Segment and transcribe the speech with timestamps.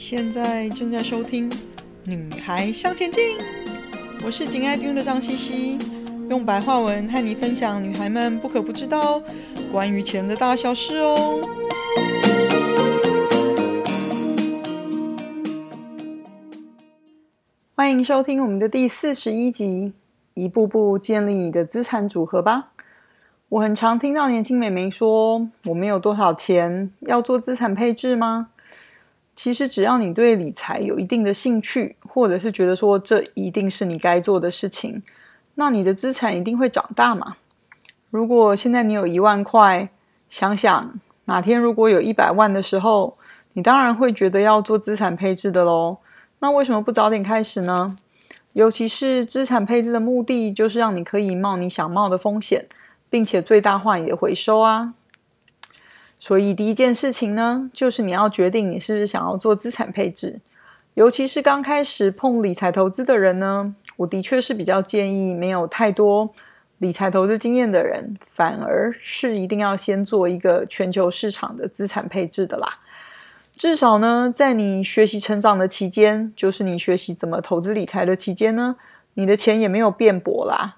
[0.00, 1.50] 现在正在收听
[2.06, 3.36] 《女孩向前进》，
[4.24, 5.78] 我是紧爱听的张茜茜，
[6.30, 9.22] 用白话文和你分享女孩们不可不知道
[9.70, 11.38] 关于钱的大小事哦。
[17.74, 19.92] 欢迎收听我们的第四十一集，
[20.32, 22.68] 一步步建立你的资产组合吧。
[23.50, 28.48] 我很常听到年轻美眉说：“我没有多少钱，要做资产配置吗？”
[29.42, 35.02] 其实只要你对理财有一定的兴趣，或者是觉得说这一定是你该做的事情，
[35.54, 37.36] 那你的资产一定会长大嘛。
[38.10, 39.88] 如果现在你有一万块，
[40.28, 40.92] 想想
[41.24, 43.16] 哪天如果有一百万的时候，
[43.54, 45.96] 你当然会觉得要做资产配置的喽。
[46.40, 47.96] 那为什么不早点开始呢？
[48.52, 52.66] 尤其是资产配置的目的，就是让你可以冒你想冒的风险，
[53.08, 54.92] 并且最大化你的回收啊。
[56.20, 60.38] 所以第一件事情呢，就是你要决定你是不是想要做资产配置。
[60.94, 66.28] 尤其是刚开始碰理财投资的人呢，我的确是比较建议没有太多
[66.78, 72.78] 理财投资经验的人，反而是一定要先做一个全球市场的资产配置的啦。
[73.56, 78.76] 至少呢，在你学习成长的期间，就是你学习怎么投资理财的期间呢，
[79.14, 80.74] 你的钱也没有变薄啦。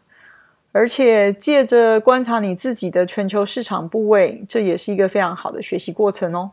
[0.75, 6.51] 而且借着观察你自己的全球市场部位，这也是一个非常好的学习过程哦。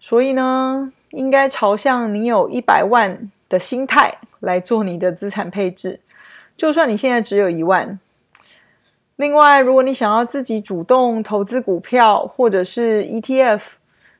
[0.00, 6.00] 所以呢，应该朝向你有一百万的心态来做你的资产配置，
[6.56, 7.96] 就算你现在只有一万。
[9.14, 13.60] 另外，如果你想要自己主动投资股票或者是 ETF，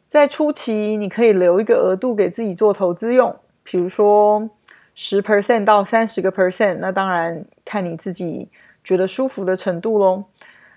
[0.07, 4.49] 在初期你可以留一个额度给自己做投资用，比如说
[4.95, 8.49] 十 percent 到三十个 percent，那当然看你自己。
[8.83, 10.25] 觉得舒服的程度喽，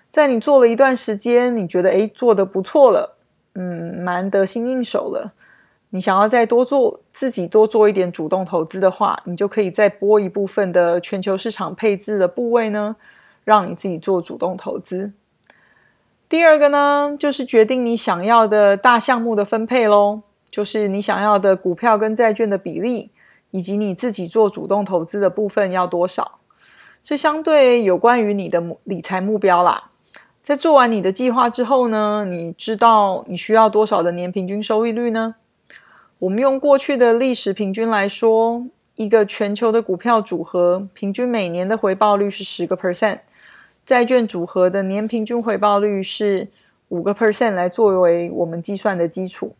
[0.08, 3.16] 在你做了一段时间，你觉得诶做得不错了，
[3.54, 5.32] 嗯，蛮得心应手了。
[5.90, 12.96] 你想要再多做自己多做一点主动投资的话，你就可以再拨一部分的全球市场配置的部位呢，
[13.44, 15.12] 让你自己做主动投资。
[16.28, 23.10] 第二个呢，就是决定你想要的大项目的分配喽，就是你想要的股票跟债券的比例，
[23.52, 26.38] 以及你自己做主动投资的部分要多少。
[27.08, 29.80] 这相对有关于你的理财目标啦。
[30.42, 35.36] 在做完你的计划之后呢，你知道你需要多少的年平均收益率呢？
[36.18, 43.20] 我们用过去的历史平均来说，一个全球的股票组合平均每年的回报率是十个 percent，
[43.86, 46.48] 债券组合的年平均回报率是
[46.88, 49.54] 五个 percent 来作为我们计算的基础。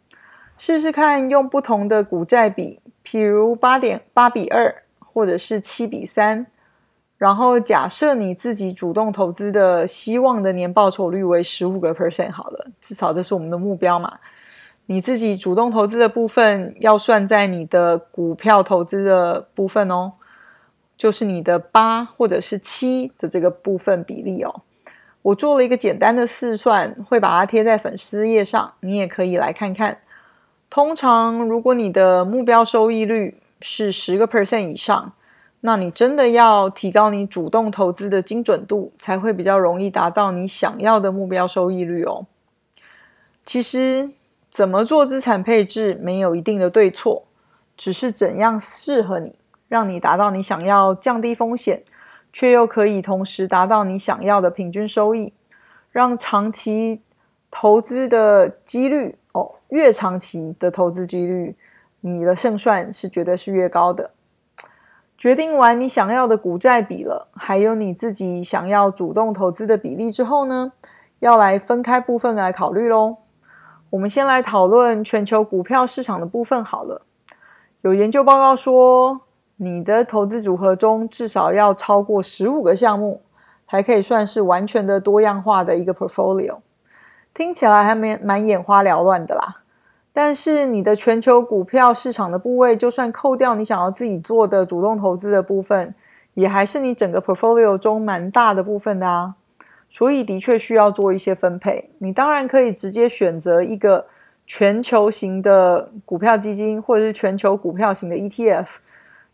[0.58, 6.46] 试试看用不同的股债比，譬如八点八比二，或者是七比三。
[7.18, 14.18] 然后假设你自己主动投资的希望的年报酬率为十五个 percent 好了，至少这是我们的目标嘛。
[14.84, 20.12] 你自己主动投资的部分要算在你的股票投资的部分哦，
[20.98, 24.62] 就是你的八或者是七的这个部分比例哦。
[25.22, 29.96] 我做了一个简单的试算，会把它贴在粉丝页上，你也可以来看看。
[30.68, 35.14] 通常如果你的目标收益率是十个 percent 以上。
[35.66, 42.24] 那你真的要提高你主动投资的精准度，才会比较容易达到你想要的目标收益率哦。
[43.44, 44.08] 其实
[44.48, 47.24] 怎么做资产配置没有一定的对错，
[47.76, 49.34] 只是怎样适合你，
[49.66, 51.82] 让你达到你想要降低风险，
[52.32, 55.32] 却又可以同时达到你想要的平均收益，
[55.90, 57.02] 让长期
[57.50, 61.56] 投资的几率哦，越长期的投资几率，
[62.02, 64.12] 你的胜算是绝对是越高的。
[65.18, 70.72] 决定完你想要的股债比了，还有你自己想要主动投资的比例之后呢，
[71.20, 73.16] 要来分开部分来考虑喽。
[73.90, 77.02] 我们先来讨论全球股票市场的部分好了。
[77.80, 79.20] 有研究报告说，
[79.56, 83.22] 你的投资组合中至少要超过十五个项目，
[83.68, 86.56] 才可以算是完全的多样化的一个 portfolio。
[87.32, 89.62] 听起来还蛮蛮眼花缭乱的啦。
[90.18, 95.94] 但是你的全球股票市场的部位，就算扣掉你想要自己做的主动投资的部分，
[96.32, 99.34] 也还是你整个 portfolio 中蛮大的部分的啊。
[99.90, 101.90] 所以的确需要做一些分配。
[101.98, 104.06] 你当然可以直接选择一个
[104.46, 108.76] 全球型的股票基金，或者是全球股票型的 ETF，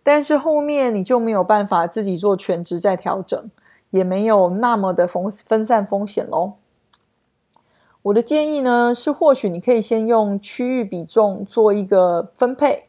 [0.02, 3.49] 但是后面你就没有办法自己做全职再调整，
[3.90, 6.55] 也没有那么的分分散风险喽。
[8.03, 12.87] 我的建议呢是，或许你可以先用区域比重做一个分配，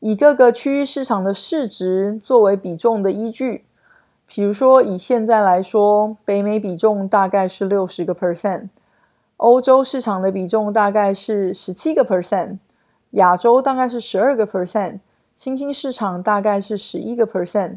[0.00, 3.66] 以各个区域市场的市值作为比重的依据。
[4.26, 8.70] 比如说，以现在来说，北美比重大概是六十个 percent，
[9.36, 12.56] 欧洲市场的比重大概是十七个 percent，
[13.10, 15.00] 亚洲大概是十二个 percent，
[15.34, 17.76] 新兴市场大概是十一个 percent，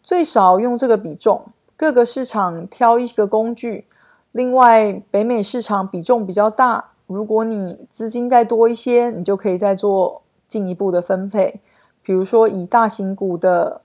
[0.00, 1.46] 最少用这个比重，
[1.76, 3.86] 各个市场挑一个工具。
[4.32, 11.60] 另外，北美市场比重比较大，如果你资金再多一些，你就可以再做进一步的分配，
[12.02, 13.80] 比如说以大型股的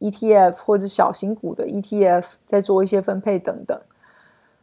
[0.00, 3.78] ETF 或者小型股的 ETF 再做一些分配等等。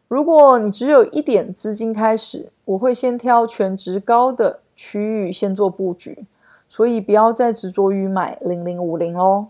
[0.08, 6.26] 如果你只有一点资金开始，我会先挑权值高的区域先做布局，
[6.68, 9.50] 所以不要再执着于买零零五零哦。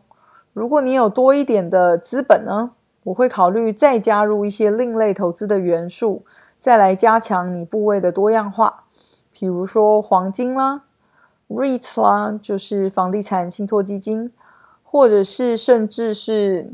[0.51, 2.71] 如果你有多一点的资本呢，
[3.09, 6.23] 我会考虑再加入一些另类投资的元素，
[6.59, 8.83] 再来加强你部位的多样化，
[9.31, 10.83] 比如说黄金啦、
[11.47, 14.31] REITs 啦，就是房地产信托基金，
[14.83, 16.71] 或者是甚至是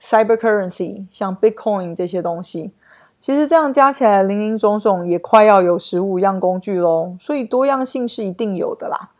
[0.00, 2.72] Cyber Currency，像 Bitcoin 这些东西。
[3.18, 9.10] 其实这样加起来，林林总总也快要有十五样工具喽，所以多样性是一定有的啦。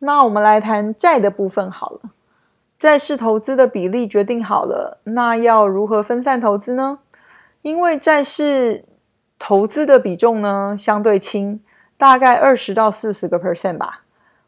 [0.00, 2.00] 那我们来谈债的部分好了，
[2.78, 7.00] 债市投资的比例决定好了，那要如何分散投资呢？
[7.62, 8.84] 因为债市
[9.36, 11.60] 投资的比重呢相对轻，
[11.96, 14.04] 大概二十到四十个 percent 吧。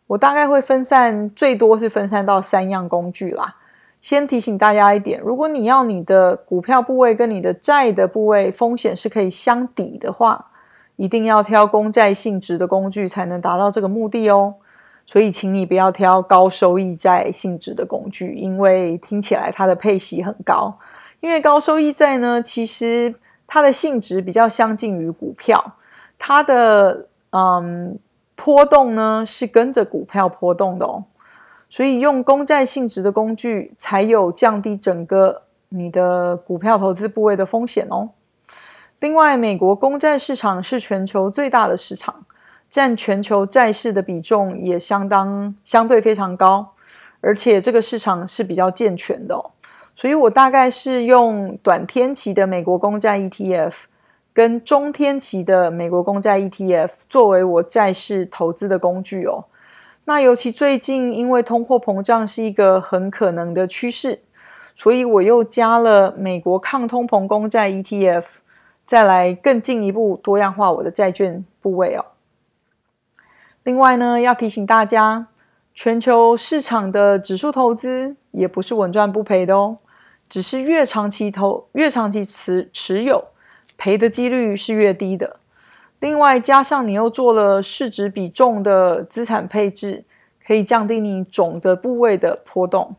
[0.06, 3.56] 我大概会分散，最多是分散到三样工具啦。
[4.00, 10.46] 先提醒大家一点，如果你要你的股票部位跟你的债的部位风险是可以相抵的话，
[10.94, 14.54] 一定要挑公债性质的工具才能达到这个目的哦。
[15.12, 20.78] 所以，请你不要挑高收益债性质的工具，因为听起来它的配息很高。
[21.18, 23.12] 因为高收益债呢，其实
[23.44, 25.74] 它的性质比较相近于股票，
[26.16, 27.98] 它的嗯
[28.36, 31.02] 波动呢是跟着股票波动的哦。
[31.68, 38.10] 所以用公债性质的工具，才有降低整个你的股票投资部位的风险哦。
[39.00, 42.24] 另外，美国公债市场是全球最大的市场，
[42.70, 46.74] 占全球债市的比重也相当相对非常高，
[47.20, 49.44] 而且这个市场是比较健全的。
[49.96, 53.74] 所以我大概是用短天期的美国公债 ETF
[54.32, 59.44] 跟中天期的美国公债 ETF 作为我债市投资的工具哦。
[60.04, 64.20] 那尤其最近，因为通货膨胀是一个很可能的趋势，
[64.74, 68.24] 所以我又加了美国抗通膨公债 ETF，
[68.86, 72.04] 再来更进一步多样化我的债券部位哦。
[73.62, 75.26] 另外呢，要提醒大家，
[75.74, 79.76] 全球市场的指数投资也不是稳赚不赔的哦，
[80.28, 83.22] 只是越长期投、越长期持持有，
[83.76, 85.36] 赔的几率是越低的。
[85.98, 90.02] 另外，加上你又做了市值比重的资产配置，
[90.46, 92.96] 可以降低你总的部位的波动。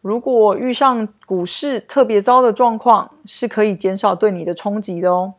[0.00, 5.34] 如果遇上股市特别糟的状况，是可以减少对你的冲击的哦。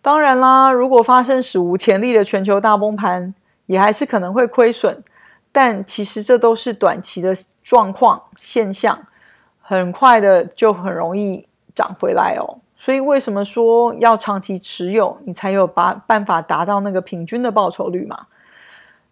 [0.00, 3.34] 当然啦，如果发生史无前例的全球大崩盘，
[3.66, 5.02] 也还是可能会亏损。
[5.52, 8.98] 但其实这都是短期的状况现象，
[9.60, 12.58] 很快的就很容易涨回来哦。
[12.78, 18.26] 所以，为什么说要长期持有，你才有把办法达到那个平均的报酬率嘛？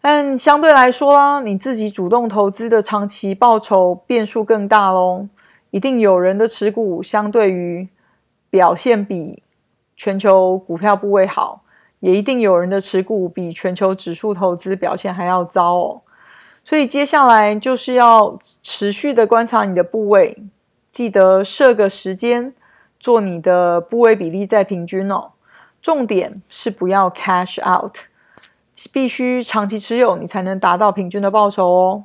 [0.02, 5.26] 但相对来说啦，你自己主动投资的长期报酬变数更大喽。
[5.70, 7.88] 一定有人的持股相对于
[8.50, 9.42] 表现比
[9.96, 11.63] 全球股票部位好，
[12.00, 16.00] 也一定有人的持股比全球指数投资表现还要糟哦。
[16.64, 20.36] 所以接下来就是要持续的观察你的部位，
[20.90, 22.54] 记得设个时间。
[23.00, 25.32] 做你的部位比例再平均哦，
[25.82, 27.96] 重点是不要 cash out，
[28.94, 32.04] 必须长期持有，你才能达到平均的报酬哦。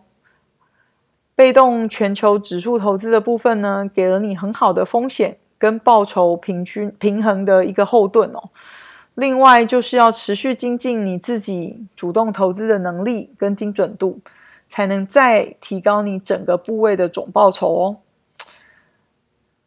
[1.38, 8.50] 被动全球指数投资的部分呢，给了你很好的风险跟报酬平均平衡的一个后盾哦。
[9.20, 14.20] 另外就是要持续精进你自己主动投资的能力跟精准度，
[14.68, 17.98] 才能再提高你整个部位的总报酬哦。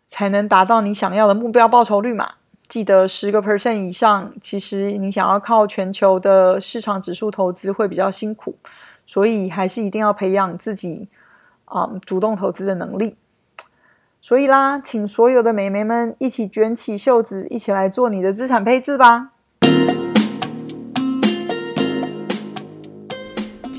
[0.06, 2.32] 才能达到你想要的目标报酬率嘛？
[2.68, 8.56] 记得十个 percent 以上，其实你想要靠全球的市场指数投资会比较辛苦，
[9.06, 11.09] 所以还是一定要培养自己
[11.64, 13.16] 啊、主动投资的能力。
[14.21, 19.30] 所以啦，请所有的美眉们一起卷起袖子，一起来做你的资产配置吧。